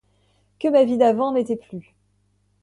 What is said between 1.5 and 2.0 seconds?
plus.